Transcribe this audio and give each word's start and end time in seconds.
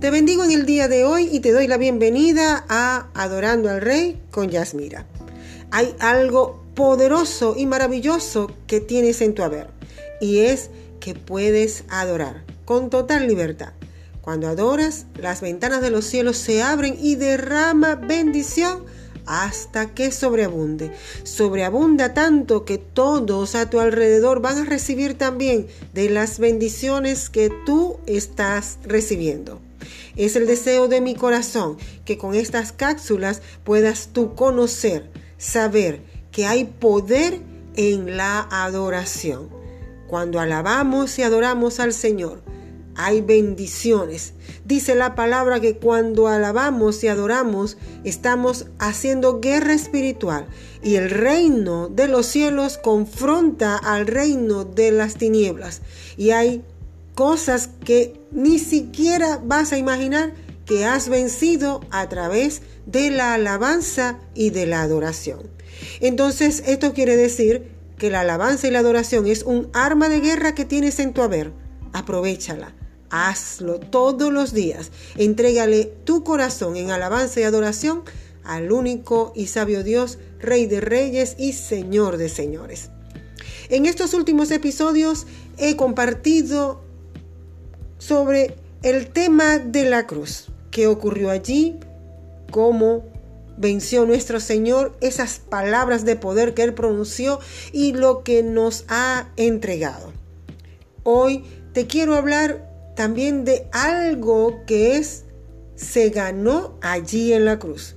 Te 0.00 0.12
bendigo 0.12 0.44
en 0.44 0.52
el 0.52 0.64
día 0.64 0.86
de 0.86 1.04
hoy 1.04 1.28
y 1.32 1.40
te 1.40 1.50
doy 1.50 1.66
la 1.66 1.76
bienvenida 1.76 2.64
a 2.68 3.08
Adorando 3.14 3.68
al 3.68 3.80
Rey 3.80 4.22
con 4.30 4.48
Yasmira. 4.48 5.08
Hay 5.72 5.92
algo 5.98 6.64
poderoso 6.76 7.56
y 7.58 7.66
maravilloso 7.66 8.48
que 8.68 8.80
tienes 8.80 9.20
en 9.22 9.34
tu 9.34 9.42
haber 9.42 9.70
y 10.20 10.38
es 10.38 10.70
que 11.00 11.16
puedes 11.16 11.82
adorar 11.88 12.44
con 12.64 12.90
total 12.90 13.26
libertad. 13.26 13.72
Cuando 14.20 14.46
adoras, 14.46 15.06
las 15.16 15.40
ventanas 15.40 15.82
de 15.82 15.90
los 15.90 16.04
cielos 16.04 16.36
se 16.36 16.62
abren 16.62 16.96
y 17.00 17.16
derrama 17.16 17.96
bendición 17.96 18.84
hasta 19.26 19.94
que 19.94 20.12
sobreabunde. 20.12 20.92
Sobreabunda 21.24 22.14
tanto 22.14 22.64
que 22.64 22.78
todos 22.78 23.56
a 23.56 23.68
tu 23.68 23.80
alrededor 23.80 24.40
van 24.40 24.58
a 24.58 24.64
recibir 24.64 25.18
también 25.18 25.66
de 25.92 26.08
las 26.08 26.38
bendiciones 26.38 27.30
que 27.30 27.50
tú 27.66 27.98
estás 28.06 28.78
recibiendo. 28.84 29.60
Es 30.16 30.36
el 30.36 30.46
deseo 30.46 30.88
de 30.88 31.00
mi 31.00 31.14
corazón 31.14 31.76
que 32.04 32.18
con 32.18 32.34
estas 32.34 32.72
cápsulas 32.72 33.42
puedas 33.64 34.08
tú 34.12 34.34
conocer, 34.34 35.10
saber 35.36 36.02
que 36.32 36.46
hay 36.46 36.64
poder 36.64 37.40
en 37.76 38.16
la 38.16 38.48
adoración. 38.50 39.48
Cuando 40.08 40.40
alabamos 40.40 41.18
y 41.18 41.22
adoramos 41.22 41.80
al 41.80 41.92
Señor, 41.92 42.42
hay 42.98 43.20
bendiciones. 43.20 44.34
Dice 44.64 44.96
la 44.96 45.14
palabra 45.14 45.60
que 45.60 45.76
cuando 45.76 46.26
alabamos 46.26 47.04
y 47.04 47.08
adoramos, 47.08 47.78
estamos 48.02 48.66
haciendo 48.80 49.38
guerra 49.38 49.72
espiritual 49.72 50.46
y 50.82 50.96
el 50.96 51.08
reino 51.08 51.88
de 51.88 52.08
los 52.08 52.26
cielos 52.26 52.76
confronta 52.76 53.76
al 53.76 54.08
reino 54.08 54.64
de 54.64 54.90
las 54.90 55.14
tinieblas. 55.14 55.80
Y 56.16 56.30
hay 56.30 56.64
cosas 57.18 57.70
que 57.84 58.14
ni 58.30 58.60
siquiera 58.60 59.40
vas 59.44 59.72
a 59.72 59.76
imaginar 59.76 60.34
que 60.66 60.84
has 60.84 61.08
vencido 61.08 61.80
a 61.90 62.08
través 62.08 62.62
de 62.86 63.10
la 63.10 63.34
alabanza 63.34 64.20
y 64.36 64.50
de 64.50 64.66
la 64.66 64.82
adoración. 64.82 65.50
Entonces, 65.98 66.62
esto 66.64 66.92
quiere 66.92 67.16
decir 67.16 67.72
que 67.98 68.08
la 68.08 68.20
alabanza 68.20 68.68
y 68.68 68.70
la 68.70 68.78
adoración 68.78 69.26
es 69.26 69.42
un 69.42 69.68
arma 69.72 70.08
de 70.08 70.20
guerra 70.20 70.54
que 70.54 70.64
tienes 70.64 71.00
en 71.00 71.12
tu 71.12 71.22
haber. 71.22 71.50
Aprovechala. 71.92 72.76
Hazlo 73.10 73.80
todos 73.80 74.32
los 74.32 74.54
días. 74.54 74.92
Entrégale 75.16 75.92
tu 76.04 76.22
corazón 76.22 76.76
en 76.76 76.92
alabanza 76.92 77.40
y 77.40 77.42
adoración 77.42 78.04
al 78.44 78.70
único 78.70 79.32
y 79.34 79.48
sabio 79.48 79.82
Dios, 79.82 80.20
Rey 80.38 80.66
de 80.66 80.80
Reyes 80.80 81.34
y 81.36 81.54
Señor 81.54 82.16
de 82.16 82.28
Señores. 82.28 82.90
En 83.70 83.86
estos 83.86 84.14
últimos 84.14 84.52
episodios 84.52 85.26
he 85.56 85.74
compartido 85.74 86.86
sobre 87.98 88.54
el 88.82 89.08
tema 89.08 89.58
de 89.58 89.84
la 89.84 90.06
cruz, 90.06 90.48
que 90.70 90.86
ocurrió 90.86 91.30
allí, 91.30 91.78
cómo 92.50 93.04
venció 93.56 94.06
nuestro 94.06 94.40
Señor, 94.40 94.96
esas 95.00 95.40
palabras 95.40 96.04
de 96.04 96.16
poder 96.16 96.54
que 96.54 96.62
Él 96.62 96.74
pronunció 96.74 97.40
y 97.72 97.92
lo 97.92 98.22
que 98.22 98.42
nos 98.42 98.84
ha 98.88 99.28
entregado. 99.36 100.12
Hoy 101.02 101.44
te 101.72 101.86
quiero 101.86 102.14
hablar 102.14 102.68
también 102.94 103.44
de 103.44 103.68
algo 103.72 104.64
que 104.66 104.96
es 104.96 105.24
se 105.74 106.10
ganó 106.10 106.76
allí 106.80 107.32
en 107.32 107.44
la 107.44 107.58
cruz. 107.58 107.96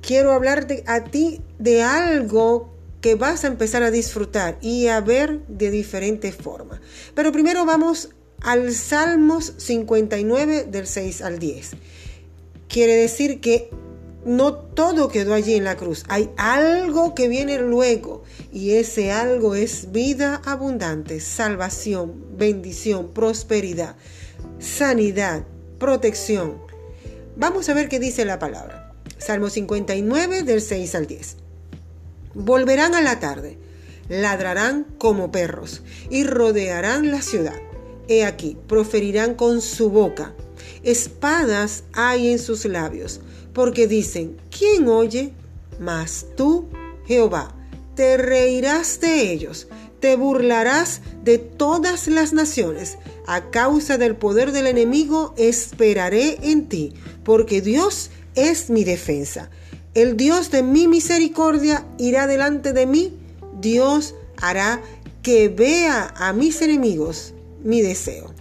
Quiero 0.00 0.32
hablarte 0.32 0.84
a 0.86 1.04
ti 1.04 1.40
de 1.58 1.82
algo 1.82 2.72
que 3.00 3.16
vas 3.16 3.44
a 3.44 3.48
empezar 3.48 3.82
a 3.82 3.90
disfrutar 3.90 4.58
y 4.60 4.86
a 4.86 5.00
ver 5.00 5.44
de 5.48 5.70
diferente 5.70 6.32
forma. 6.32 6.80
Pero 7.14 7.32
primero 7.32 7.64
vamos 7.64 8.10
al 8.42 8.72
Salmos 8.72 9.54
59 9.56 10.64
del 10.64 10.86
6 10.86 11.22
al 11.22 11.38
10. 11.38 11.70
Quiere 12.68 12.96
decir 12.96 13.40
que 13.40 13.70
no 14.24 14.54
todo 14.54 15.08
quedó 15.08 15.34
allí 15.34 15.54
en 15.54 15.64
la 15.64 15.76
cruz. 15.76 16.04
Hay 16.08 16.30
algo 16.36 17.14
que 17.14 17.28
viene 17.28 17.58
luego 17.58 18.22
y 18.52 18.72
ese 18.72 19.12
algo 19.12 19.54
es 19.54 19.92
vida 19.92 20.40
abundante, 20.44 21.20
salvación, 21.20 22.24
bendición, 22.36 23.12
prosperidad, 23.12 23.96
sanidad, 24.58 25.44
protección. 25.78 26.58
Vamos 27.36 27.68
a 27.68 27.74
ver 27.74 27.88
qué 27.88 27.98
dice 27.98 28.24
la 28.24 28.38
palabra. 28.38 28.92
Salmo 29.18 29.50
59 29.50 30.42
del 30.42 30.60
6 30.60 30.94
al 30.94 31.06
10. 31.06 31.36
Volverán 32.34 32.94
a 32.94 33.02
la 33.02 33.20
tarde, 33.20 33.58
ladrarán 34.08 34.86
como 34.98 35.30
perros 35.30 35.82
y 36.10 36.24
rodearán 36.24 37.10
la 37.10 37.22
ciudad. 37.22 37.71
He 38.12 38.26
aquí, 38.26 38.58
proferirán 38.68 39.34
con 39.36 39.62
su 39.62 39.88
boca. 39.88 40.34
Espadas 40.82 41.84
hay 41.94 42.28
en 42.28 42.38
sus 42.38 42.66
labios 42.66 43.22
porque 43.54 43.86
dicen, 43.86 44.36
¿quién 44.50 44.86
oye? 44.86 45.32
Mas 45.80 46.26
tú, 46.36 46.68
Jehová, 47.06 47.54
te 47.94 48.18
reirás 48.18 49.00
de 49.00 49.32
ellos, 49.32 49.66
te 50.00 50.16
burlarás 50.16 51.00
de 51.24 51.38
todas 51.38 52.06
las 52.06 52.34
naciones. 52.34 52.98
A 53.26 53.48
causa 53.48 53.96
del 53.96 54.14
poder 54.14 54.52
del 54.52 54.66
enemigo 54.66 55.32
esperaré 55.38 56.38
en 56.42 56.68
ti, 56.68 56.92
porque 57.24 57.62
Dios 57.62 58.10
es 58.34 58.68
mi 58.68 58.84
defensa. 58.84 59.48
El 59.94 60.18
Dios 60.18 60.50
de 60.50 60.62
mi 60.62 60.86
misericordia 60.86 61.86
irá 61.96 62.26
delante 62.26 62.74
de 62.74 62.84
mí. 62.84 63.16
Dios 63.58 64.14
hará 64.36 64.82
que 65.22 65.48
vea 65.48 66.12
a 66.14 66.34
mis 66.34 66.60
enemigos 66.60 67.32
mi 67.62 67.82
deseo. 67.82 68.34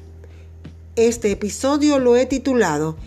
Este 0.96 1.32
episodio 1.32 2.00
lo 2.00 2.16
he 2.16 2.26
titulado 2.26 2.98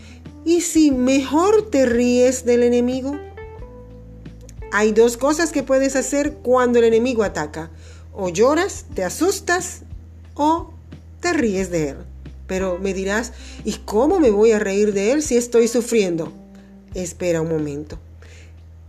¿Y 0.45 0.61
si 0.61 0.91
mejor 0.91 1.69
te 1.69 1.85
ríes 1.85 2.45
del 2.45 2.63
enemigo? 2.63 3.19
Hay 4.71 4.91
dos 4.91 5.17
cosas 5.17 5.51
que 5.51 5.63
puedes 5.63 5.95
hacer 5.95 6.33
cuando 6.43 6.79
el 6.79 6.85
enemigo 6.85 7.23
ataca. 7.23 7.71
O 8.13 8.29
lloras, 8.29 8.85
te 8.93 9.03
asustas 9.03 9.81
o 10.35 10.71
te 11.19 11.33
ríes 11.33 11.71
de 11.71 11.89
él. 11.89 11.97
Pero 12.45 12.77
me 12.77 12.93
dirás, 12.93 13.33
¿y 13.63 13.73
cómo 13.85 14.19
me 14.19 14.29
voy 14.29 14.51
a 14.51 14.59
reír 14.59 14.93
de 14.93 15.11
él 15.11 15.23
si 15.23 15.35
estoy 15.35 15.67
sufriendo? 15.67 16.31
Espera 16.93 17.41
un 17.41 17.49
momento. 17.49 17.97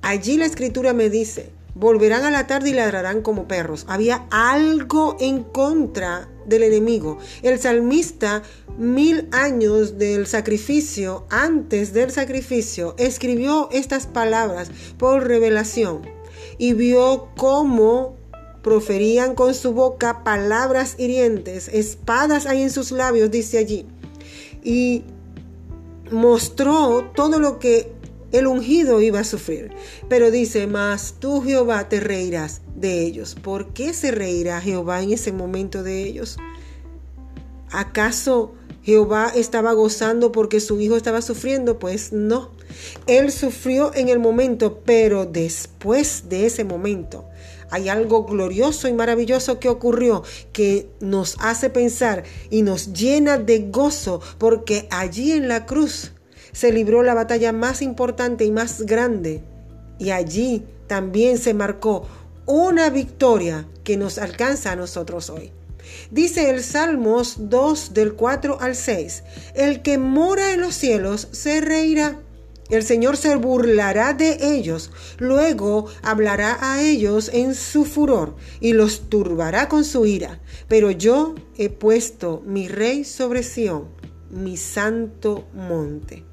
Allí 0.02 0.36
la 0.36 0.44
escritura 0.44 0.92
me 0.92 1.08
dice, 1.08 1.50
volverán 1.76 2.24
a 2.24 2.30
la 2.30 2.46
tarde 2.46 2.70
y 2.70 2.72
ladrarán 2.72 3.22
como 3.22 3.46
perros. 3.46 3.84
Había 3.88 4.26
algo 4.30 5.16
en 5.20 5.44
contra 5.44 6.28
del 6.46 6.62
enemigo. 6.62 7.18
El 7.42 7.58
salmista, 7.60 8.42
mil 8.78 9.28
años 9.30 9.98
del 9.98 10.26
sacrificio, 10.26 11.26
antes 11.28 11.92
del 11.92 12.10
sacrificio, 12.10 12.94
escribió 12.98 13.68
estas 13.72 14.06
palabras 14.06 14.70
por 14.98 15.28
revelación 15.28 16.02
y 16.58 16.72
vio 16.72 17.28
cómo 17.36 18.16
proferían 18.62 19.34
con 19.34 19.54
su 19.54 19.72
boca 19.72 20.24
palabras 20.24 20.96
hirientes, 20.98 21.68
espadas 21.68 22.46
hay 22.46 22.62
en 22.62 22.70
sus 22.70 22.90
labios, 22.90 23.30
dice 23.30 23.58
allí. 23.58 23.86
Y 24.64 25.04
mostró 26.10 27.10
todo 27.14 27.38
lo 27.38 27.58
que 27.58 27.92
el 28.32 28.46
ungido 28.46 29.00
iba 29.00 29.20
a 29.20 29.24
sufrir. 29.24 29.70
Pero 30.08 30.30
dice, 30.30 30.66
mas 30.66 31.14
tú 31.18 31.42
Jehová 31.42 31.88
te 31.88 32.00
reirás 32.00 32.62
de 32.74 33.02
ellos. 33.02 33.34
¿Por 33.34 33.72
qué 33.72 33.92
se 33.94 34.10
reirá 34.10 34.60
Jehová 34.60 35.02
en 35.02 35.12
ese 35.12 35.32
momento 35.32 35.82
de 35.82 36.04
ellos? 36.04 36.38
¿Acaso 37.70 38.54
Jehová 38.82 39.32
estaba 39.34 39.72
gozando 39.72 40.32
porque 40.32 40.60
su 40.60 40.80
hijo 40.80 40.96
estaba 40.96 41.22
sufriendo? 41.22 41.78
Pues 41.78 42.12
no. 42.12 42.50
Él 43.06 43.32
sufrió 43.32 43.94
en 43.94 44.08
el 44.08 44.18
momento, 44.18 44.80
pero 44.84 45.24
después 45.24 46.28
de 46.28 46.46
ese 46.46 46.64
momento 46.64 47.24
hay 47.70 47.88
algo 47.88 48.24
glorioso 48.24 48.88
y 48.88 48.92
maravilloso 48.92 49.58
que 49.58 49.68
ocurrió 49.68 50.22
que 50.52 50.88
nos 51.00 51.36
hace 51.40 51.70
pensar 51.70 52.24
y 52.50 52.62
nos 52.62 52.92
llena 52.92 53.38
de 53.38 53.70
gozo 53.70 54.20
porque 54.38 54.86
allí 54.90 55.32
en 55.32 55.48
la 55.48 55.66
cruz 55.66 56.12
se 56.56 56.72
libró 56.72 57.02
la 57.02 57.12
batalla 57.12 57.52
más 57.52 57.82
importante 57.82 58.46
y 58.46 58.50
más 58.50 58.86
grande. 58.86 59.42
Y 59.98 60.08
allí 60.08 60.64
también 60.86 61.36
se 61.36 61.52
marcó 61.52 62.06
una 62.46 62.88
victoria 62.88 63.68
que 63.84 63.98
nos 63.98 64.16
alcanza 64.16 64.72
a 64.72 64.76
nosotros 64.76 65.28
hoy. 65.28 65.52
Dice 66.10 66.48
el 66.48 66.64
Salmos 66.64 67.50
2 67.50 67.92
del 67.92 68.14
4 68.14 68.58
al 68.58 68.74
6, 68.74 69.22
el 69.54 69.82
que 69.82 69.98
mora 69.98 70.54
en 70.54 70.62
los 70.62 70.74
cielos 70.74 71.28
se 71.30 71.60
reirá. 71.60 72.18
El 72.70 72.82
Señor 72.82 73.18
se 73.18 73.36
burlará 73.36 74.14
de 74.14 74.38
ellos, 74.40 74.90
luego 75.18 75.86
hablará 76.02 76.56
a 76.62 76.80
ellos 76.80 77.30
en 77.34 77.54
su 77.54 77.84
furor 77.84 78.34
y 78.60 78.72
los 78.72 79.10
turbará 79.10 79.68
con 79.68 79.84
su 79.84 80.06
ira. 80.06 80.40
Pero 80.68 80.90
yo 80.90 81.34
he 81.58 81.68
puesto 81.68 82.42
mi 82.46 82.66
rey 82.66 83.04
sobre 83.04 83.42
Sión, 83.42 83.88
mi 84.30 84.56
santo 84.56 85.46
monte 85.52 86.25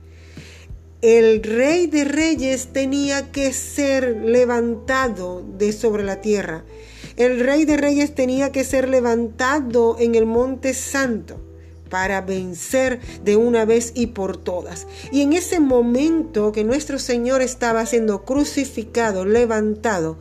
el 1.03 1.43
rey 1.43 1.87
de 1.87 2.05
reyes 2.05 2.69
tenía 2.71 3.29
que 3.33 3.51
ser 3.51 4.21
levantado 4.23 5.43
de 5.57 5.73
sobre 5.73 6.01
la 6.01 6.21
tierra. 6.21 6.63
El 7.17 7.41
rey 7.41 7.65
de 7.65 7.75
reyes 7.75 8.15
tenía 8.15 8.53
que 8.53 8.63
ser 8.63 8.87
levantado 8.87 9.97
en 9.99 10.15
el 10.15 10.25
monte 10.25 10.73
santo. 10.73 11.41
para 11.89 12.21
vencer 12.21 12.99
de 13.23 13.35
una 13.35 13.65
vez 13.65 13.91
y 13.93 14.07
por 14.07 14.37
todas. 14.37 14.87
Y 15.11 15.21
en 15.21 15.33
ese 15.33 15.59
momento 15.59 16.51
que 16.51 16.63
nuestro 16.63 16.97
Señor 16.97 17.43
estaba 17.43 17.85
siendo 17.85 18.25
crucificado, 18.25 19.25
levantado, 19.25 20.17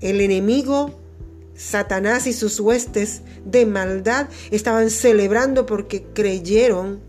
el 0.00 0.20
enemigo, 0.20 1.00
Satanás 1.56 2.28
y 2.28 2.32
sus 2.32 2.60
huestes 2.60 3.22
de 3.44 3.66
maldad 3.66 4.28
estaban 4.52 4.88
celebrando 4.88 5.66
porque 5.66 6.04
creyeron 6.14 7.00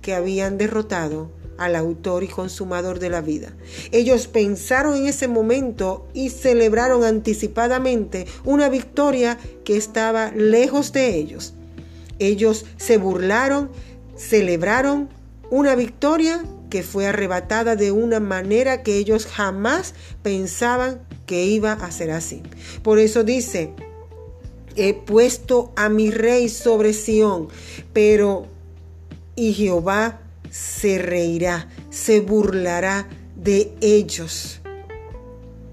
que 0.00 0.14
habían 0.14 0.56
derrotado 0.56 1.32
al 1.58 1.76
autor 1.76 2.24
y 2.24 2.28
consumador 2.28 2.98
de 2.98 3.10
la 3.10 3.20
vida. 3.20 3.54
Ellos 3.92 4.26
pensaron 4.26 4.96
en 4.96 5.06
ese 5.06 5.28
momento 5.28 6.06
y 6.14 6.30
celebraron 6.30 7.04
anticipadamente 7.04 8.26
una 8.44 8.68
victoria 8.68 9.38
que 9.64 9.76
estaba 9.76 10.30
lejos 10.32 10.92
de 10.92 11.16
ellos. 11.16 11.54
Ellos 12.18 12.64
se 12.76 12.98
burlaron, 12.98 13.70
celebraron 14.16 15.08
una 15.50 15.74
victoria 15.74 16.44
que 16.70 16.82
fue 16.82 17.06
arrebatada 17.06 17.76
de 17.76 17.92
una 17.92 18.18
manera 18.18 18.82
que 18.82 18.96
ellos 18.96 19.26
jamás 19.26 19.94
pensaban 20.22 21.00
que 21.26 21.44
iba 21.44 21.72
a 21.72 21.90
ser 21.92 22.10
así. 22.10 22.42
Por 22.82 22.98
eso 22.98 23.22
dice, 23.22 23.72
he 24.76 24.94
puesto 24.94 25.72
a 25.76 25.88
mi 25.88 26.10
rey 26.10 26.48
sobre 26.48 26.92
Sión, 26.92 27.48
pero 27.92 28.46
y 29.36 29.52
Jehová 29.52 30.20
se 30.54 30.98
reirá, 30.98 31.68
se 31.90 32.20
burlará 32.20 33.08
de 33.34 33.74
ellos. 33.80 34.60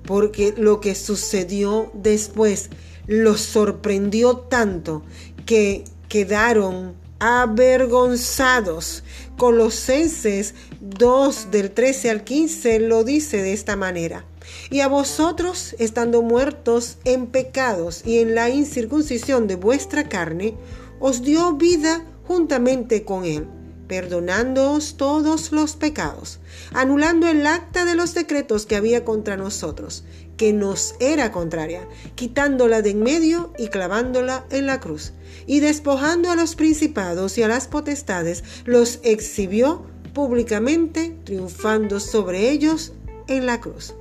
Porque 0.04 0.56
lo 0.58 0.82
que 0.82 0.96
sucedió 0.96 1.92
después 1.94 2.72
los 3.06 3.42
sorprendió 3.42 4.38
tanto 4.38 5.04
que 5.46 5.84
quedaron 6.10 6.96
avergonzados. 7.20 9.04
Colosenses 9.38 10.56
2 10.80 11.52
del 11.52 11.70
13 11.70 12.10
al 12.10 12.24
15 12.24 12.80
lo 12.80 13.04
dice 13.04 13.38
de 13.38 13.54
esta 13.54 13.76
manera. 13.76 14.26
Y 14.72 14.80
a 14.80 14.88
vosotros, 14.88 15.76
estando 15.78 16.24
muertos 16.24 16.98
en 17.04 17.28
pecados 17.28 18.02
y 18.04 18.18
en 18.18 18.34
la 18.34 18.50
incircuncisión 18.50 19.46
de 19.46 19.58
vuestra 19.58 20.10
carne, 20.10 20.56
os 21.00 21.22
dio 21.22 21.54
vida 21.54 22.04
juntamente 22.26 23.06
con 23.06 23.26
él 23.26 23.46
perdonándoos 23.92 24.96
todos 24.96 25.52
los 25.52 25.76
pecados, 25.76 26.40
anulando 26.72 27.28
el 27.28 27.46
acta 27.46 27.84
de 27.84 27.94
los 27.94 28.14
decretos 28.14 28.66
que 28.66 28.78
había 28.78 29.04
contra 29.04 29.36
nosotros, 29.36 30.06
que 30.38 30.54
nos 30.54 30.96
era 31.02 31.34
contraria, 31.34 31.86
quitándola 32.16 32.82
de 32.82 32.92
en 32.92 33.04
medio 33.04 33.52
y 33.58 33.68
clavándola 33.68 34.46
en 34.50 34.66
la 34.66 34.80
cruz, 34.80 35.12
y 35.46 35.60
despojando 35.60 36.32
a 36.32 36.38
los 36.38 36.56
principados 36.56 37.38
y 37.38 37.44
a 37.44 37.50
las 37.50 37.68
potestades, 37.68 38.46
los 38.64 39.02
exhibió 39.04 39.86
públicamente, 40.14 41.14
triunfando 41.26 42.00
sobre 42.00 42.50
ellos 42.50 42.94
en 43.28 43.46
la 43.46 43.60
cruz. 43.60 43.94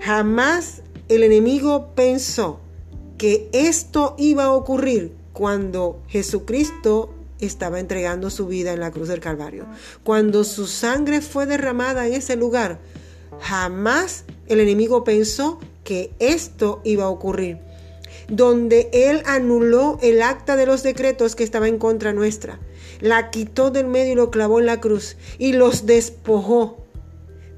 Jamás 0.00 0.82
el 1.08 1.22
enemigo 1.22 1.94
pensó 1.94 2.60
que 3.16 3.48
esto 3.54 4.14
iba 4.18 4.44
a 4.44 4.52
ocurrir 4.52 5.16
cuando 5.32 6.02
Jesucristo 6.08 7.14
estaba 7.40 7.80
entregando 7.80 8.30
su 8.30 8.46
vida 8.46 8.72
en 8.72 8.80
la 8.80 8.90
cruz 8.90 9.08
del 9.08 9.20
Calvario. 9.20 9.66
Cuando 10.04 10.44
su 10.44 10.66
sangre 10.66 11.20
fue 11.20 11.46
derramada 11.46 12.06
en 12.06 12.14
ese 12.14 12.36
lugar, 12.36 12.78
jamás 13.40 14.24
el 14.46 14.60
enemigo 14.60 15.04
pensó 15.04 15.58
que 15.84 16.10
esto 16.18 16.80
iba 16.84 17.04
a 17.04 17.10
ocurrir. 17.10 17.58
Donde 18.28 18.90
él 18.92 19.22
anuló 19.24 19.98
el 20.02 20.20
acta 20.22 20.56
de 20.56 20.66
los 20.66 20.82
decretos 20.82 21.34
que 21.34 21.44
estaba 21.44 21.68
en 21.68 21.78
contra 21.78 22.12
nuestra, 22.12 22.58
la 23.00 23.30
quitó 23.30 23.70
del 23.70 23.86
medio 23.86 24.12
y 24.12 24.16
lo 24.16 24.30
clavó 24.30 24.58
en 24.58 24.66
la 24.66 24.80
cruz 24.80 25.16
y 25.38 25.52
los 25.52 25.86
despojó 25.86 26.87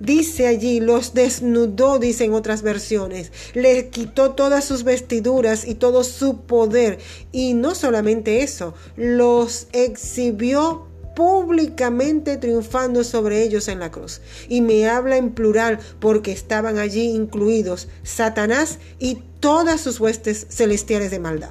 Dice 0.01 0.47
allí, 0.47 0.81
los 0.81 1.13
desnudó, 1.13 1.99
dicen 1.99 2.33
otras 2.33 2.63
versiones. 2.63 3.33
Le 3.53 3.91
quitó 3.91 4.31
todas 4.33 4.65
sus 4.65 4.83
vestiduras 4.83 5.69
y 5.69 5.75
todo 5.75 6.05
su 6.05 6.41
poder. 6.41 6.99
Y 7.33 7.53
no 7.53 7.75
solamente 7.75 8.43
eso, 8.43 8.73
los 8.97 9.69
exhibió 9.73 10.87
públicamente 11.15 12.39
triunfando 12.39 13.05
sobre 13.05 13.43
ellos 13.43 13.69
en 13.69 13.79
la 13.79 13.91
cruz. 13.91 14.23
Y 14.49 14.63
me 14.63 14.89
habla 14.89 15.19
en 15.19 15.33
plural 15.33 15.79
porque 15.99 16.33
estaban 16.33 16.79
allí 16.79 17.03
incluidos 17.11 17.89
Satanás 18.03 18.79
y 18.99 19.19
todas 19.39 19.83
sus 19.83 20.01
huestes 20.01 20.47
celestiales 20.49 21.11
de 21.11 21.19
maldad. 21.19 21.51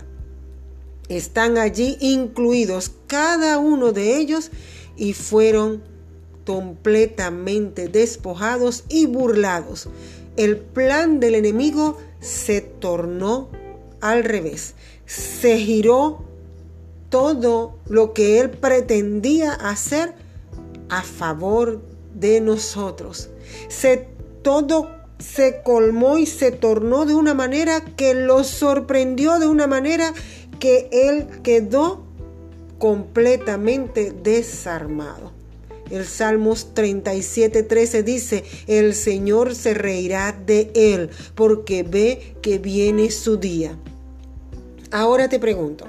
Están 1.07 1.59
allí 1.59 1.97
incluidos 1.99 2.93
cada 3.05 3.59
uno 3.59 3.91
de 3.91 4.17
ellos 4.17 4.49
y 4.95 5.13
fueron 5.13 5.83
completamente 6.49 7.89
despojados 7.89 8.83
y 8.89 9.05
burlados. 9.05 9.87
El 10.35 10.57
plan 10.57 11.19
del 11.19 11.35
enemigo 11.35 11.99
se 12.21 12.59
tornó 12.61 13.49
al 14.01 14.23
revés. 14.23 14.73
Se 15.05 15.59
giró 15.59 16.23
todo 17.09 17.77
lo 17.87 18.13
que 18.13 18.39
él 18.39 18.49
pretendía 18.49 19.51
hacer 19.51 20.15
a 20.89 21.03
favor 21.03 21.83
de 22.15 22.41
nosotros. 22.41 23.29
Se 23.67 24.07
todo 24.41 24.89
se 25.19 25.61
colmó 25.61 26.17
y 26.17 26.25
se 26.25 26.51
tornó 26.51 27.05
de 27.05 27.13
una 27.13 27.35
manera 27.35 27.81
que 27.81 28.15
lo 28.15 28.43
sorprendió 28.43 29.37
de 29.37 29.45
una 29.45 29.67
manera 29.67 30.15
que 30.59 30.89
él 30.91 31.27
quedó 31.43 32.07
completamente 32.79 34.11
desarmado. 34.11 35.37
El 35.89 36.05
Salmos 36.05 36.67
37:13 36.75 38.03
dice, 38.03 38.43
el 38.67 38.93
Señor 38.93 39.55
se 39.55 39.73
reirá 39.73 40.31
de 40.31 40.71
él 40.75 41.09
porque 41.33 41.83
ve 41.83 42.35
que 42.41 42.59
viene 42.59 43.09
su 43.09 43.37
día. 43.37 43.77
Ahora 44.91 45.29
te 45.29 45.39
pregunto, 45.39 45.85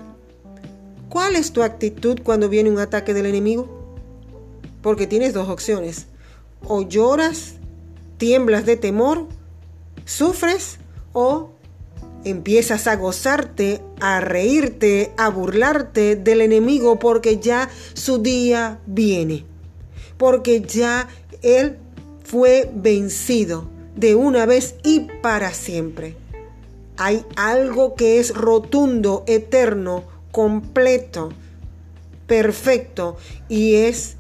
¿cuál 1.09 1.37
es 1.37 1.53
tu 1.53 1.63
actitud 1.63 2.19
cuando 2.23 2.49
viene 2.49 2.71
un 2.71 2.79
ataque 2.79 3.13
del 3.13 3.27
enemigo? 3.27 3.95
Porque 4.83 5.07
tienes 5.07 5.35
dos 5.35 5.49
opciones. 5.49 6.07
O 6.65 6.83
lloras, 6.83 7.55
tiemblas 8.17 8.65
de 8.65 8.77
temor, 8.77 9.27
sufres 10.07 10.79
o 11.13 11.51
empiezas 12.25 12.87
a 12.87 12.97
gozarte, 12.97 13.83
a 14.01 14.21
reírte, 14.21 15.13
a 15.19 15.29
burlarte 15.29 16.17
del 16.17 16.41
enemigo 16.41 16.99
porque 16.99 17.39
ya 17.39 17.69
su 17.95 18.19
día 18.19 18.81
viene 18.87 19.50
porque 20.21 20.61
ya 20.61 21.09
Él 21.41 21.79
fue 22.23 22.71
vencido 22.75 23.71
de 23.97 24.15
una 24.15 24.45
vez 24.45 24.75
y 24.85 25.07
para 25.23 25.55
siempre. 25.55 26.15
Hay 26.99 27.25
algo 27.37 27.95
que 27.95 28.21
es 28.21 28.35
rotundo, 28.35 29.25
eterno, 29.27 30.05
completo, 30.31 31.31
perfecto, 32.27 33.17
y 33.49 33.77
es 33.77 34.17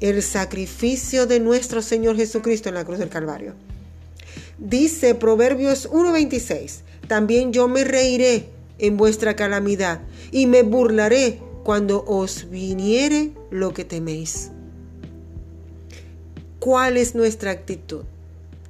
el 0.00 0.22
sacrificio 0.22 1.26
de 1.26 1.40
nuestro 1.40 1.82
Señor 1.82 2.14
Jesucristo 2.14 2.68
en 2.68 2.76
la 2.76 2.84
cruz 2.84 2.98
del 2.98 3.08
Calvario. 3.08 3.54
Dice 4.58 5.16
Proverbios 5.16 5.90
1:26, 5.90 6.82
también 7.08 7.52
yo 7.52 7.66
me 7.66 7.82
reiré 7.82 8.48
en 8.78 8.96
vuestra 8.96 9.34
calamidad 9.34 10.02
y 10.30 10.46
me 10.46 10.62
burlaré 10.62 11.40
cuando 11.64 12.04
os 12.04 12.48
viniere 12.48 13.32
lo 13.50 13.74
que 13.74 13.84
teméis. 13.84 14.52
¿Cuál 16.66 16.96
es 16.96 17.14
nuestra 17.14 17.52
actitud? 17.52 18.02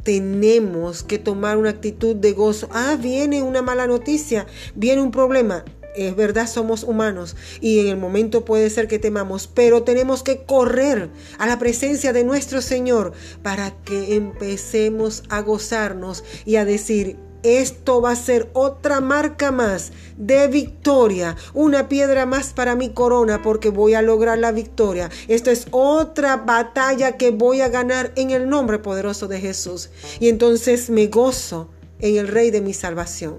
Tenemos 0.03 1.03
que 1.03 1.19
tomar 1.19 1.57
una 1.57 1.71
actitud 1.71 2.15
de 2.15 2.33
gozo. 2.33 2.69
Ah, 2.71 2.99
viene 3.01 3.43
una 3.43 3.63
mala 3.63 3.87
noticia, 3.87 4.47
viene 4.75 5.01
un 5.01 5.11
problema. 5.11 5.65
Es 5.97 6.15
verdad, 6.15 6.47
somos 6.47 6.83
humanos 6.83 7.37
y 7.63 7.81
en 7.81 7.87
el 7.87 7.97
momento 7.97 8.45
puede 8.45 8.69
ser 8.69 8.87
que 8.87 8.99
temamos, 8.99 9.47
pero 9.47 9.83
tenemos 9.83 10.23
que 10.23 10.43
correr 10.45 11.09
a 11.39 11.47
la 11.47 11.59
presencia 11.59 12.13
de 12.13 12.23
nuestro 12.23 12.61
Señor 12.61 13.15
para 13.43 13.71
que 13.71 14.15
empecemos 14.15 15.23
a 15.31 15.41
gozarnos 15.41 16.23
y 16.45 16.57
a 16.57 16.67
decir, 16.67 17.17
esto 17.47 18.01
va 18.01 18.13
a 18.13 18.17
ser 18.17 18.51
otra 18.53 19.01
marca 19.01 19.53
más 19.53 19.93
de 20.17 20.49
victoria, 20.49 21.37
una 21.55 21.89
piedra 21.89 22.27
más 22.27 22.53
para 22.53 22.75
mi 22.75 22.91
corona 22.91 23.43
porque 23.43 23.71
voy 23.71 23.95
a 23.95 24.03
lograr 24.03 24.39
la 24.39 24.53
victoria. 24.53 25.11
Esto 25.29 25.51
es 25.51 25.67
otra 25.71 26.37
batalla 26.37 27.17
que 27.17 27.31
voy 27.31 27.61
a 27.61 27.69
ganar 27.69 28.13
en 28.17 28.31
el 28.31 28.49
nombre 28.49 28.79
poderoso 28.79 29.29
de 29.29 29.41
Jesús. 29.41 29.91
Y 30.21 30.29
entonces 30.29 30.91
me 30.91 31.07
gozo 31.07 31.71
en 32.01 32.17
el 32.17 32.29
Rey 32.29 32.51
de 32.51 32.61
mi 32.61 32.75
salvación. 32.75 33.39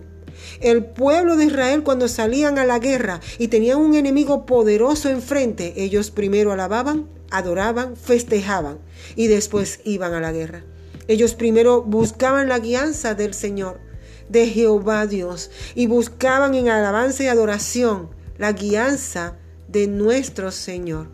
El 0.62 0.86
pueblo 0.86 1.36
de 1.36 1.46
Israel 1.46 1.84
cuando 1.84 2.08
salían 2.08 2.58
a 2.58 2.66
la 2.66 2.80
guerra 2.80 3.20
y 3.38 3.48
tenían 3.48 3.80
un 3.80 3.96
enemigo 3.96 4.46
poderoso 4.46 5.10
enfrente, 5.10 5.74
ellos 5.78 6.12
primero 6.12 6.52
alababan, 6.52 7.10
adoraban, 7.32 7.96
festejaban 7.96 8.80
y 9.16 9.28
después 9.28 9.82
iban 9.84 10.14
a 10.14 10.22
la 10.22 10.32
guerra. 10.32 10.64
Ellos 11.08 11.36
primero 11.36 11.84
buscaban 11.84 12.50
la 12.50 12.60
guianza 12.60 13.16
del 13.16 13.34
Señor 13.34 13.87
de 14.30 14.48
Jehová 14.48 15.08
Dios 15.08 15.52
y 15.76 15.88
buscaban 15.88 16.54
en 16.54 16.70
alabanza 16.70 17.24
y 17.24 17.28
adoración 17.28 18.10
la 18.38 18.52
guianza 18.52 19.38
de 19.68 19.88
nuestro 19.88 20.52
Señor. 20.52 21.08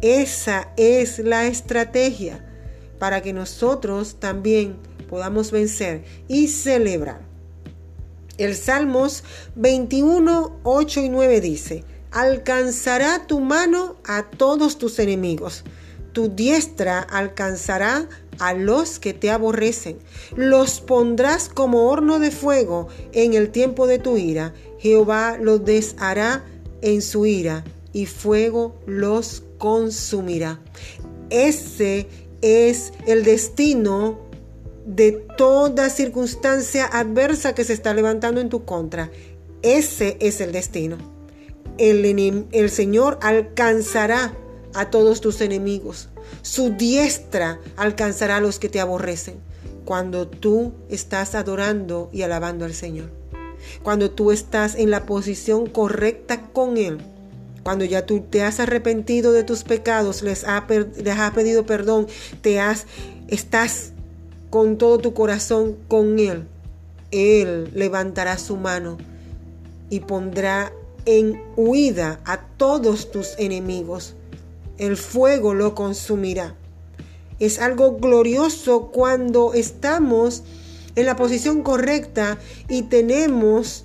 Esa 0.00 0.72
es 0.76 1.18
la 1.18 1.46
estrategia 1.46 2.44
para 2.98 3.22
que 3.22 3.32
nosotros 3.32 4.16
también 4.18 4.76
podamos 5.08 5.50
vencer 5.50 6.04
y 6.28 6.48
celebrar. 6.48 7.20
El 8.38 8.56
Salmos 8.56 9.24
21, 9.56 10.60
8 10.62 11.00
y 11.00 11.08
9 11.08 11.40
dice, 11.40 11.84
alcanzará 12.10 13.26
tu 13.26 13.40
mano 13.40 13.96
a 14.04 14.30
todos 14.30 14.78
tus 14.78 14.98
enemigos, 14.98 15.64
tu 16.12 16.28
diestra 16.28 17.00
alcanzará 17.00 18.08
a 18.38 18.54
los 18.54 18.98
que 18.98 19.12
te 19.12 19.30
aborrecen, 19.30 19.98
los 20.36 20.80
pondrás 20.80 21.48
como 21.48 21.88
horno 21.90 22.18
de 22.18 22.30
fuego 22.30 22.88
en 23.12 23.34
el 23.34 23.50
tiempo 23.50 23.86
de 23.86 23.98
tu 23.98 24.16
ira, 24.16 24.54
Jehová 24.78 25.38
los 25.40 25.64
deshará 25.64 26.44
en 26.80 27.02
su 27.02 27.26
ira 27.26 27.64
y 27.92 28.06
fuego 28.06 28.74
los 28.86 29.42
consumirá. 29.58 30.60
Ese 31.30 32.08
es 32.42 32.92
el 33.06 33.24
destino 33.24 34.18
de 34.84 35.12
toda 35.12 35.88
circunstancia 35.90 36.86
adversa 36.86 37.54
que 37.54 37.64
se 37.64 37.72
está 37.72 37.94
levantando 37.94 38.40
en 38.40 38.48
tu 38.48 38.64
contra. 38.64 39.10
Ese 39.62 40.16
es 40.20 40.40
el 40.40 40.52
destino. 40.52 40.98
El, 41.78 42.04
el, 42.52 42.70
Señor 42.70 43.18
alcanzará 43.22 44.34
a 44.74 44.90
todos 44.90 45.20
tus 45.20 45.40
enemigos. 45.40 46.08
Su 46.42 46.70
diestra 46.70 47.60
alcanzará 47.76 48.36
a 48.36 48.40
los 48.40 48.58
que 48.58 48.68
te 48.68 48.80
aborrecen. 48.80 49.36
Cuando 49.84 50.28
tú 50.28 50.72
estás 50.88 51.34
adorando 51.34 52.08
y 52.12 52.22
alabando 52.22 52.64
al 52.64 52.74
Señor. 52.74 53.10
Cuando 53.82 54.10
tú 54.10 54.30
estás 54.32 54.74
en 54.74 54.90
la 54.90 55.06
posición 55.06 55.66
correcta 55.66 56.50
con 56.52 56.76
Él. 56.76 56.98
Cuando 57.62 57.84
ya 57.84 58.06
tú 58.06 58.20
te 58.20 58.42
has 58.42 58.58
arrepentido 58.60 59.32
de 59.32 59.44
tus 59.44 59.62
pecados, 59.62 60.22
les, 60.22 60.44
les 60.96 61.18
has 61.18 61.30
pedido 61.32 61.64
perdón, 61.64 62.08
te 62.40 62.58
has, 62.58 62.86
estás 63.28 63.92
con 64.50 64.78
todo 64.78 64.98
tu 64.98 65.14
corazón 65.14 65.78
con 65.88 66.18
Él, 66.18 66.44
Él 67.10 67.70
levantará 67.72 68.36
su 68.36 68.56
mano 68.56 68.98
y 69.88 70.00
pondrá 70.00 70.72
en 71.06 71.40
huida 71.56 72.20
a 72.24 72.40
todos 72.56 73.10
tus 73.10 73.38
enemigos. 73.38 74.14
El 74.82 74.96
fuego 74.96 75.54
lo 75.54 75.76
consumirá. 75.76 76.56
Es 77.38 77.60
algo 77.60 77.98
glorioso 77.98 78.90
cuando 78.90 79.54
estamos 79.54 80.42
en 80.96 81.06
la 81.06 81.14
posición 81.14 81.62
correcta 81.62 82.40
y 82.68 82.82
tenemos 82.82 83.84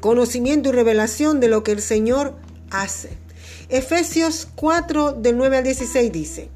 conocimiento 0.00 0.70
y 0.70 0.72
revelación 0.72 1.38
de 1.38 1.46
lo 1.46 1.62
que 1.62 1.70
el 1.70 1.80
Señor 1.80 2.34
hace. 2.72 3.10
Efesios 3.68 4.48
4 4.56 5.12
del 5.12 5.36
9 5.36 5.58
al 5.58 5.64
16 5.64 6.10
dice, 6.10 6.48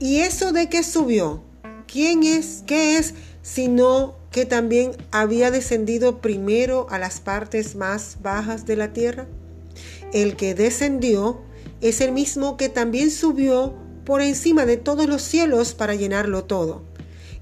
y 0.00 0.18
eso 0.18 0.50
de 0.50 0.68
que 0.68 0.82
subió, 0.82 1.40
¿Quién 1.86 2.24
es? 2.24 2.64
¿Qué 2.66 2.98
es? 2.98 3.14
Sino 3.42 4.16
que 4.32 4.44
también 4.44 4.90
había 5.12 5.52
descendido 5.52 6.18
primero 6.20 6.88
a 6.90 6.98
las 6.98 7.20
partes 7.20 7.76
más 7.76 8.16
bajas 8.22 8.66
de 8.66 8.74
la 8.74 8.92
tierra. 8.92 9.28
El 10.12 10.34
que 10.34 10.56
descendió 10.56 11.42
es 11.82 12.00
el 12.00 12.12
mismo 12.12 12.56
que 12.56 12.70
también 12.70 13.10
subió 13.10 13.74
por 14.04 14.22
encima 14.22 14.64
de 14.64 14.78
todos 14.78 15.06
los 15.06 15.20
cielos 15.20 15.74
para 15.74 15.94
llenarlo 15.94 16.44
todo. 16.44 16.82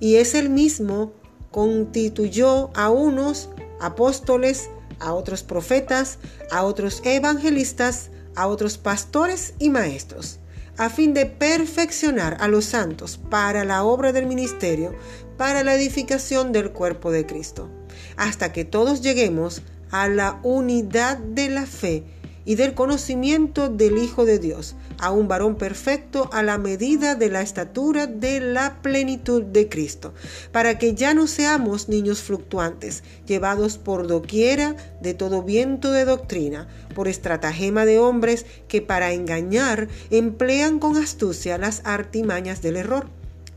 Y 0.00 0.16
es 0.16 0.34
el 0.34 0.50
mismo 0.50 1.12
constituyó 1.52 2.70
a 2.74 2.90
unos 2.90 3.50
apóstoles, 3.80 4.68
a 4.98 5.14
otros 5.14 5.42
profetas, 5.42 6.18
a 6.50 6.64
otros 6.64 7.02
evangelistas, 7.04 8.10
a 8.34 8.48
otros 8.48 8.78
pastores 8.78 9.54
y 9.58 9.70
maestros 9.70 10.40
a 10.80 10.88
fin 10.88 11.12
de 11.12 11.26
perfeccionar 11.26 12.38
a 12.40 12.48
los 12.48 12.64
santos 12.64 13.20
para 13.28 13.66
la 13.66 13.84
obra 13.84 14.14
del 14.14 14.24
ministerio, 14.24 14.94
para 15.36 15.62
la 15.62 15.74
edificación 15.74 16.52
del 16.52 16.72
cuerpo 16.72 17.10
de 17.10 17.26
Cristo, 17.26 17.68
hasta 18.16 18.50
que 18.54 18.64
todos 18.64 19.02
lleguemos 19.02 19.60
a 19.90 20.08
la 20.08 20.40
unidad 20.42 21.18
de 21.18 21.50
la 21.50 21.66
fe 21.66 22.04
y 22.50 22.56
del 22.56 22.74
conocimiento 22.74 23.68
del 23.68 23.96
Hijo 23.96 24.24
de 24.24 24.40
Dios, 24.40 24.74
a 24.98 25.12
un 25.12 25.28
varón 25.28 25.54
perfecto 25.54 26.28
a 26.32 26.42
la 26.42 26.58
medida 26.58 27.14
de 27.14 27.28
la 27.28 27.42
estatura 27.42 28.08
de 28.08 28.40
la 28.40 28.82
plenitud 28.82 29.44
de 29.44 29.68
Cristo, 29.68 30.14
para 30.50 30.76
que 30.76 30.96
ya 30.96 31.14
no 31.14 31.28
seamos 31.28 31.88
niños 31.88 32.22
fluctuantes, 32.22 33.04
llevados 33.24 33.78
por 33.78 34.08
doquiera 34.08 34.74
de 35.00 35.14
todo 35.14 35.44
viento 35.44 35.92
de 35.92 36.04
doctrina, 36.04 36.66
por 36.92 37.06
estratagema 37.06 37.84
de 37.84 38.00
hombres 38.00 38.44
que 38.66 38.82
para 38.82 39.12
engañar 39.12 39.86
emplean 40.10 40.80
con 40.80 40.96
astucia 40.96 41.56
las 41.56 41.82
artimañas 41.84 42.62
del 42.62 42.74
error 42.74 43.06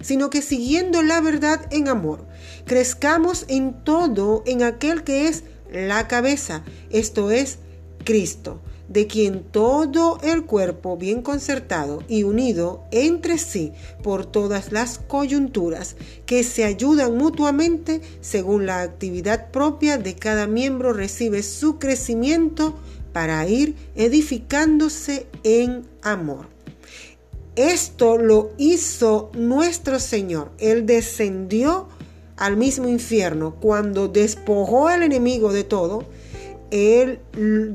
sino 0.01 0.29
que 0.29 0.41
siguiendo 0.43 1.01
la 1.01 1.19
verdad 1.21 1.65
en 1.71 1.87
amor, 1.87 2.27
crezcamos 2.65 3.45
en 3.47 3.73
todo 3.85 4.43
en 4.45 4.61
aquel 4.61 5.03
que 5.03 5.29
es 5.29 5.45
la 5.71 6.09
cabeza, 6.09 6.61
esto 6.91 7.31
es 7.31 7.57
Cristo 8.03 8.59
de 8.87 9.07
quien 9.07 9.43
todo 9.43 10.19
el 10.23 10.45
cuerpo 10.45 10.97
bien 10.97 11.21
concertado 11.21 12.03
y 12.07 12.23
unido 12.23 12.83
entre 12.91 13.37
sí 13.37 13.71
por 14.01 14.25
todas 14.25 14.71
las 14.71 14.99
coyunturas 14.99 15.95
que 16.25 16.43
se 16.43 16.63
ayudan 16.65 17.17
mutuamente 17.17 18.01
según 18.21 18.65
la 18.65 18.81
actividad 18.81 19.51
propia 19.51 19.97
de 19.97 20.15
cada 20.15 20.47
miembro 20.47 20.93
recibe 20.93 21.43
su 21.43 21.79
crecimiento 21.79 22.75
para 23.13 23.47
ir 23.47 23.75
edificándose 23.95 25.27
en 25.43 25.87
amor. 26.01 26.47
Esto 27.55 28.17
lo 28.17 28.51
hizo 28.57 29.31
nuestro 29.35 29.99
Señor. 29.99 30.51
Él 30.57 30.87
descendió 30.87 31.87
al 32.35 32.57
mismo 32.57 32.87
infierno 32.87 33.55
cuando 33.59 34.07
despojó 34.07 34.87
al 34.87 35.03
enemigo 35.03 35.53
de 35.53 35.63
todo 35.63 36.03
él 36.73 37.19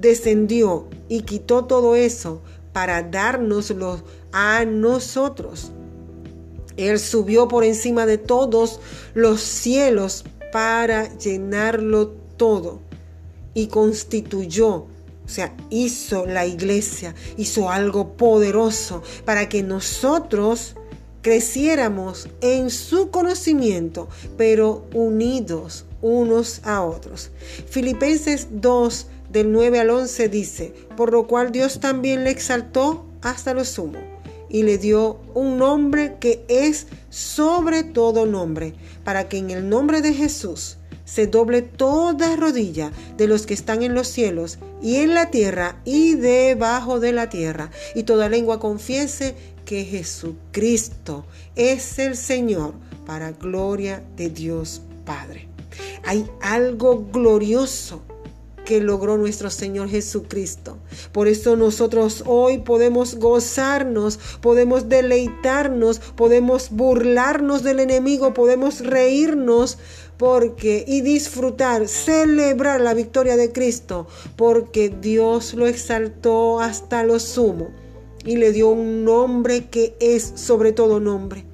descendió 0.00 0.88
y 1.08 1.22
quitó 1.22 1.66
todo 1.66 1.94
eso 1.94 2.42
para 2.72 3.04
dárnoslo 3.04 4.02
a 4.32 4.64
nosotros. 4.64 5.70
Él 6.76 6.98
subió 6.98 7.46
por 7.46 7.62
encima 7.62 8.06
de 8.06 8.18
todos 8.18 8.80
los 9.14 9.40
cielos 9.40 10.24
para 10.50 11.16
llenarlo 11.16 12.08
todo 12.36 12.80
y 13.54 13.68
constituyó, 13.68 14.68
o 14.68 14.88
sea, 15.26 15.56
hizo 15.70 16.26
la 16.26 16.44
iglesia, 16.46 17.14
hizo 17.36 17.70
algo 17.70 18.16
poderoso 18.16 19.04
para 19.24 19.48
que 19.48 19.62
nosotros 19.62 20.74
creciéramos 21.22 22.28
en 22.40 22.68
su 22.70 23.10
conocimiento, 23.10 24.08
pero 24.36 24.86
unidos 24.92 25.84
unos 26.02 26.60
a 26.64 26.82
otros. 26.82 27.30
Filipenses 27.68 28.48
2 28.50 29.06
del 29.30 29.52
9 29.52 29.80
al 29.80 29.90
11 29.90 30.28
dice, 30.28 30.74
por 30.96 31.12
lo 31.12 31.26
cual 31.26 31.52
Dios 31.52 31.80
también 31.80 32.24
le 32.24 32.30
exaltó 32.30 33.06
hasta 33.22 33.54
lo 33.54 33.64
sumo 33.64 33.98
y 34.48 34.62
le 34.62 34.78
dio 34.78 35.18
un 35.34 35.58
nombre 35.58 36.16
que 36.20 36.44
es 36.48 36.86
sobre 37.10 37.82
todo 37.82 38.26
nombre, 38.26 38.74
para 39.04 39.28
que 39.28 39.38
en 39.38 39.50
el 39.50 39.68
nombre 39.68 40.00
de 40.00 40.14
Jesús 40.14 40.78
se 41.04 41.26
doble 41.26 41.62
toda 41.62 42.36
rodilla 42.36 42.92
de 43.16 43.26
los 43.26 43.46
que 43.46 43.54
están 43.54 43.82
en 43.82 43.94
los 43.94 44.08
cielos 44.08 44.58
y 44.82 44.96
en 44.96 45.14
la 45.14 45.30
tierra 45.30 45.80
y 45.84 46.14
debajo 46.14 47.00
de 47.00 47.12
la 47.12 47.30
tierra, 47.30 47.70
y 47.94 48.02
toda 48.02 48.28
lengua 48.28 48.60
confiese 48.60 49.34
que 49.64 49.84
Jesucristo 49.84 51.26
es 51.56 51.98
el 51.98 52.16
Señor, 52.16 52.74
para 53.06 53.32
gloria 53.32 54.02
de 54.16 54.28
Dios 54.28 54.82
Padre. 55.06 55.57
Hay 56.04 56.28
algo 56.40 57.06
glorioso 57.12 58.02
que 58.68 58.82
logró 58.82 59.16
nuestro 59.16 59.48
Señor 59.48 59.88
Jesucristo. 59.88 60.76
Por 61.12 61.26
eso 61.26 61.56
nosotros 61.56 62.22
hoy 62.26 62.58
podemos 62.58 63.14
gozarnos, 63.14 64.20
podemos 64.42 64.90
deleitarnos, 64.90 66.00
podemos 66.00 66.68
burlarnos 66.68 67.62
del 67.62 67.80
enemigo, 67.80 68.34
podemos 68.34 68.80
reírnos 68.84 69.78
porque 70.18 70.84
y 70.86 71.00
disfrutar, 71.00 71.88
celebrar 71.88 72.82
la 72.82 72.92
victoria 72.92 73.38
de 73.38 73.52
Cristo, 73.52 74.06
porque 74.36 74.90
Dios 74.90 75.54
lo 75.54 75.66
exaltó 75.66 76.60
hasta 76.60 77.04
lo 77.04 77.20
sumo 77.20 77.70
y 78.22 78.36
le 78.36 78.52
dio 78.52 78.68
un 78.68 79.02
nombre 79.02 79.70
que 79.70 79.96
es 79.98 80.30
sobre 80.34 80.72
todo 80.72 81.00
nombre. 81.00 81.46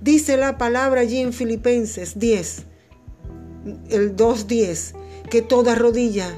Dice 0.00 0.36
la 0.36 0.58
palabra 0.58 1.02
allí 1.02 1.20
en 1.20 1.32
Filipenses 1.32 2.18
10 2.18 2.73
el 3.88 4.16
2.10, 4.16 4.94
que 5.30 5.42
toda 5.42 5.74
rodilla, 5.74 6.28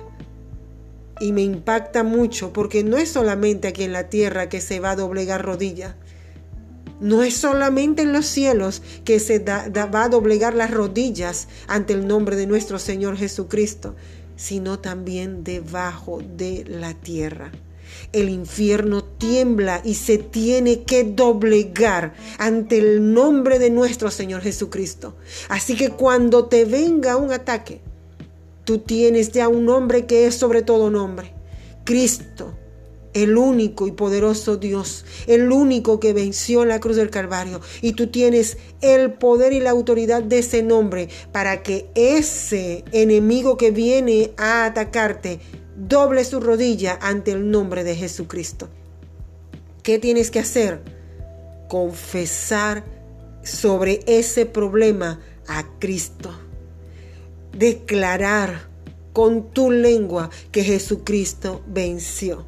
y 1.21 1.33
me 1.33 1.43
impacta 1.43 2.03
mucho 2.03 2.53
porque 2.53 2.85
no 2.85 2.99
es 2.99 3.11
solamente 3.11 3.69
aquí 3.69 3.85
en 3.85 3.93
la 3.93 4.09
tierra 4.09 4.49
que 4.49 4.61
se 4.61 4.81
va 4.81 4.91
a 4.91 4.97
doblegar 4.97 5.45
rodilla, 5.45 5.97
no 7.01 7.23
es 7.23 7.37
solamente 7.37 8.03
en 8.03 8.13
los 8.13 8.27
cielos 8.27 8.83
que 9.05 9.21
se 9.21 9.39
va 9.39 10.05
a 10.05 10.09
doblegar 10.09 10.55
las 10.55 10.71
rodillas 10.71 11.49
ante 11.69 11.93
el 11.93 12.07
nombre 12.07 12.37
de 12.37 12.47
nuestro 12.47 12.79
Señor 12.79 13.17
Jesucristo, 13.17 13.95
sino 14.37 14.79
también 14.79 15.45
debajo 15.45 16.21
de 16.37 16.65
la 16.67 16.95
tierra. 16.95 17.51
El 18.13 18.29
infierno 18.29 19.05
tiembla 19.05 19.81
y 19.85 19.95
se 19.95 20.19
tiene 20.19 20.85
que 20.85 21.05
doblegar 21.05 22.15
ante 22.39 22.79
el 22.79 23.13
nombre 23.13 23.59
de 23.59 23.71
nuestro 23.71 24.11
Señor 24.11 24.43
Jesucristo. 24.43 25.17
Así 25.49 25.77
que 25.77 25.91
cuando 25.91 26.47
te 26.47 26.65
venga 26.65 27.17
un 27.17 27.33
ataque, 27.33 27.81
tú 28.65 28.79
tienes 28.79 29.33
ya 29.33 29.49
un 29.49 29.65
nombre 29.65 30.07
que 30.07 30.27
es 30.27 30.35
sobre 30.35 30.63
todo 30.63 30.91
nombre. 30.91 31.33
Cristo, 31.85 32.55
el 33.17 33.39
único 33.39 33.87
y 33.87 33.93
poderoso 33.93 34.59
Dios, 34.59 35.07
el 35.27 35.51
único 35.51 36.01
que 36.01 36.13
venció 36.13 36.63
en 36.63 36.69
la 36.69 36.81
cruz 36.81 36.97
del 36.97 37.09
Calvario. 37.09 37.63
Y 37.81 37.93
tú 37.93 38.09
tienes 38.09 38.59
el 38.83 39.15
poder 39.15 39.55
y 39.55 39.61
la 39.61 39.71
autoridad 39.71 40.23
de 40.23 40.41
ese 40.41 40.63
nombre 40.63 41.09
para 41.33 41.63
que 41.63 41.89
ese 41.95 42.85
enemigo 42.93 43.57
que 43.57 43.71
viene 43.71 44.33
a 44.37 44.67
atacarte 44.67 45.41
doble 45.77 46.25
su 46.25 46.41
rodilla 46.41 46.99
ante 47.01 47.33
el 47.33 47.51
nombre 47.51 47.85
de 47.85 47.95
Jesucristo. 47.95 48.69
¿Qué 49.83 49.99
tienes 49.99 50.31
que 50.31 50.41
hacer? 50.41 50.81
Confesar 51.69 52.85
sobre 53.43 54.01
ese 54.07 54.47
problema 54.47 55.21
a 55.47 55.65
Cristo. 55.79 56.31
Declarar 57.57 58.69
con 59.13 59.51
tu 59.51 59.71
lengua 59.71 60.31
que 60.51 60.65
Jesucristo 60.65 61.63
venció. 61.67 62.47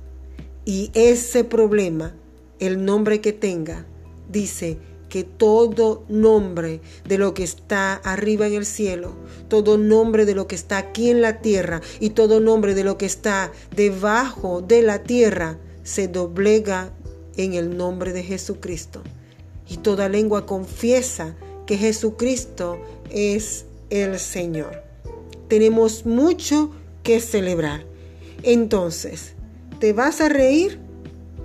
Y 0.65 0.91
ese 0.95 1.45
problema, 1.45 2.15
el 2.59 2.85
nombre 2.85 3.21
que 3.21 3.33
tenga, 3.33 3.87
dice 4.29 4.79
que 5.09 5.25
todo 5.25 6.05
nombre 6.09 6.81
de 7.07 7.19
lo 7.19 7.35
que 7.35 7.45
está 7.45 7.95
arriba 7.95 8.47
en 8.47 8.55
el 8.55 8.67
cielo, 8.67 9.15
todo 9.49 9.79
nombre 9.79 10.25
de 10.25 10.35
lo 10.35 10.47
que 10.47 10.55
está 10.55 10.79
aquí 10.79 11.11
en 11.11 11.23
la 11.23 11.41
tierra 11.41 11.81
y 12.01 12.11
todo 12.11 12.41
nombre 12.41 12.75
de 12.75 12.85
lo 12.85 12.99
que 12.99 13.07
está 13.07 13.53
debajo 13.75 14.63
de 14.63 14.83
la 14.83 15.03
tierra 15.03 15.59
se 15.83 16.09
doblega 16.09 16.93
en 17.37 17.55
el 17.55 17.77
nombre 17.77 18.13
de 18.13 18.23
Jesucristo. 18.23 19.03
Y 19.69 19.79
toda 19.79 20.09
lengua 20.09 20.47
confiesa 20.47 21.37
que 21.67 21.77
Jesucristo 21.77 22.79
es 23.11 23.67
el 23.91 24.19
Señor. 24.19 24.83
Tenemos 25.49 26.05
mucho 26.05 26.73
que 27.03 27.21
celebrar. 27.21 27.85
Entonces, 28.43 29.33
¿te 29.79 29.93
vas 29.93 30.21
a 30.21 30.29
reír 30.29 30.79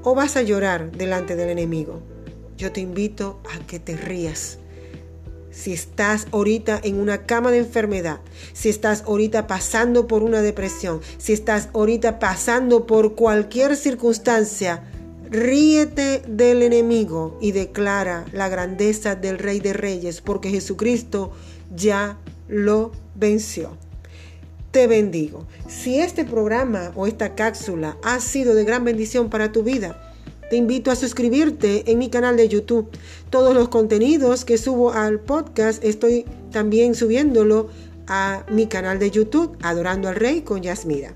o 0.04 0.16
vas 0.16 0.36
a 0.36 0.42
llorar 0.42 0.92
delante 0.92 1.36
del 1.36 1.50
enemigo? 1.50 2.02
Yo 2.58 2.72
te 2.72 2.82
invito 2.82 3.40
a 3.54 3.66
que 3.66 3.80
te 3.80 3.96
rías. 3.96 4.60
Si 5.52 5.72
estás 5.72 6.28
ahorita 6.32 6.80
en 6.84 6.96
una 7.00 7.26
cama 7.26 7.52
de 7.52 7.60
enfermedad, 7.60 8.20
si 8.54 8.70
estás 8.70 9.04
ahorita 9.06 9.46
pasando 9.46 10.08
por 10.08 10.24
una 10.24 10.42
depresión, 10.42 11.00
si 11.20 11.34
estás 11.34 11.70
ahorita 11.74 12.18
pasando 12.18 12.88
por 12.88 13.14
cualquier 13.14 13.76
circunstancia, 13.76 14.84
ríete 15.30 16.24
del 16.28 16.64
enemigo 16.64 17.38
y 17.40 17.52
declara 17.52 18.26
la 18.34 18.50
grandeza 18.50 19.16
del 19.16 19.38
Rey 19.38 19.60
de 19.60 19.74
Reyes, 19.74 20.22
porque 20.22 20.50
Jesucristo 20.50 21.34
ya 21.76 22.18
lo 22.48 22.92
venció. 23.16 23.78
Te 24.72 24.88
bendigo. 24.88 25.46
Si 25.68 26.00
este 26.00 26.26
programa 26.26 26.92
o 26.96 27.06
esta 27.06 27.36
cápsula 27.36 27.98
ha 28.04 28.20
sido 28.20 28.56
de 28.56 28.64
gran 28.64 28.84
bendición 28.84 29.30
para 29.30 29.52
tu 29.52 29.62
vida, 29.62 30.13
te 30.54 30.58
invito 30.58 30.92
a 30.92 30.96
suscribirte 30.96 31.90
en 31.92 31.98
mi 31.98 32.12
canal 32.12 32.38
de 32.38 32.48
YouTube. 32.48 32.88
Todos 33.32 33.56
los 33.56 33.70
contenidos 33.70 34.46
que 34.46 34.60
subo 34.60 34.92
al 34.92 35.20
podcast 35.20 35.84
estoy 35.84 36.26
también 36.52 36.94
subiéndolo 36.94 37.70
a 38.06 38.46
mi 38.52 38.68
canal 38.68 39.00
de 39.00 39.10
YouTube, 39.10 39.58
Adorando 39.64 40.10
al 40.10 40.16
Rey 40.16 40.42
con 40.42 40.62
Yasmira. 40.62 41.16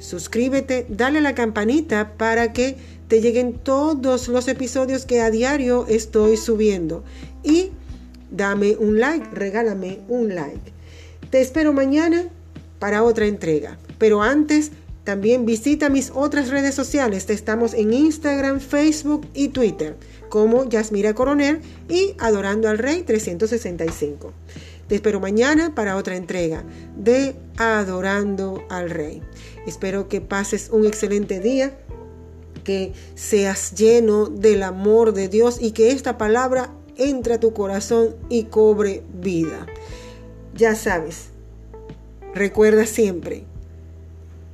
Suscríbete, 0.00 0.84
dale 0.88 1.18
a 1.18 1.22
la 1.22 1.36
campanita 1.36 2.14
para 2.16 2.52
que 2.52 2.76
te 3.06 3.20
lleguen 3.20 3.52
todos 3.52 4.26
los 4.26 4.48
episodios 4.48 5.06
que 5.06 5.20
a 5.20 5.30
diario 5.30 5.86
estoy 5.88 6.36
subiendo. 6.36 7.04
Y 7.44 7.70
dame 8.32 8.74
un 8.80 8.98
like, 8.98 9.28
regálame 9.32 10.00
un 10.08 10.34
like. 10.34 10.72
Te 11.30 11.40
espero 11.40 11.72
mañana 11.72 12.24
para 12.80 13.04
otra 13.04 13.26
entrega. 13.26 13.78
Pero 13.98 14.22
antes, 14.22 14.72
también 15.04 15.46
visita 15.46 15.88
mis 15.88 16.12
otras 16.14 16.48
redes 16.48 16.74
sociales. 16.74 17.28
Estamos 17.28 17.74
en 17.74 17.92
Instagram, 17.92 18.60
Facebook 18.60 19.26
y 19.34 19.48
Twitter 19.48 19.96
como 20.28 20.68
Yasmira 20.68 21.14
Coronel 21.14 21.60
y 21.88 22.14
Adorando 22.18 22.68
al 22.68 22.78
Rey 22.78 23.02
365. 23.02 24.32
Te 24.86 24.94
espero 24.94 25.20
mañana 25.20 25.74
para 25.74 25.96
otra 25.96 26.16
entrega 26.16 26.64
de 26.96 27.34
Adorando 27.56 28.64
al 28.68 28.90
Rey. 28.90 29.22
Espero 29.66 30.08
que 30.08 30.20
pases 30.20 30.70
un 30.70 30.86
excelente 30.86 31.40
día, 31.40 31.76
que 32.64 32.92
seas 33.14 33.74
lleno 33.74 34.26
del 34.26 34.62
amor 34.62 35.12
de 35.14 35.28
Dios 35.28 35.58
y 35.60 35.72
que 35.72 35.90
esta 35.90 36.16
palabra 36.16 36.72
entre 36.96 37.34
a 37.34 37.40
tu 37.40 37.52
corazón 37.52 38.14
y 38.28 38.44
cobre 38.44 39.02
vida. 39.14 39.66
Ya 40.54 40.74
sabes, 40.74 41.30
recuerda 42.34 42.86
siempre 42.86 43.46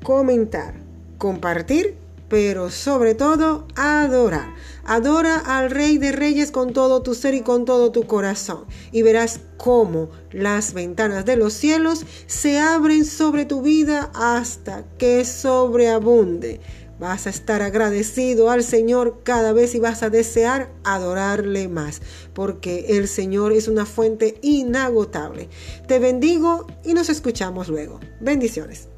comentar, 0.02 0.74
compartir, 1.18 1.96
pero 2.28 2.70
sobre 2.70 3.14
todo 3.14 3.66
adorar. 3.74 4.54
Adora 4.84 5.38
al 5.38 5.70
Rey 5.70 5.98
de 5.98 6.12
Reyes 6.12 6.50
con 6.50 6.72
todo 6.72 7.02
tu 7.02 7.14
ser 7.14 7.34
y 7.34 7.42
con 7.42 7.64
todo 7.64 7.90
tu 7.92 8.06
corazón. 8.06 8.64
Y 8.92 9.02
verás 9.02 9.40
cómo 9.56 10.10
las 10.30 10.72
ventanas 10.72 11.24
de 11.24 11.36
los 11.36 11.52
cielos 11.52 12.04
se 12.26 12.58
abren 12.58 13.04
sobre 13.04 13.44
tu 13.44 13.62
vida 13.62 14.10
hasta 14.14 14.84
que 14.98 15.24
sobreabunde. 15.24 16.60
Vas 16.98 17.26
a 17.28 17.30
estar 17.30 17.62
agradecido 17.62 18.50
al 18.50 18.64
Señor 18.64 19.20
cada 19.22 19.52
vez 19.52 19.74
y 19.74 19.78
vas 19.78 20.02
a 20.02 20.10
desear 20.10 20.72
adorarle 20.82 21.68
más, 21.68 22.02
porque 22.34 22.86
el 22.88 23.06
Señor 23.06 23.52
es 23.52 23.68
una 23.68 23.86
fuente 23.86 24.38
inagotable. 24.42 25.48
Te 25.86 26.00
bendigo 26.00 26.66
y 26.84 26.94
nos 26.94 27.08
escuchamos 27.08 27.68
luego. 27.68 28.00
Bendiciones. 28.20 28.88